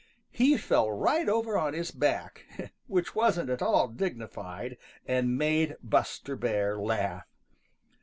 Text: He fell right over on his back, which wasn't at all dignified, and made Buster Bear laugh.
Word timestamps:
He 0.31 0.57
fell 0.57 0.91
right 0.91 1.29
over 1.29 1.59
on 1.59 1.75
his 1.75 1.91
back, 1.91 2.71
which 2.87 3.13
wasn't 3.13 3.51
at 3.51 3.61
all 3.61 3.87
dignified, 3.87 4.77
and 5.05 5.37
made 5.37 5.75
Buster 5.83 6.35
Bear 6.35 6.79
laugh. 6.79 7.27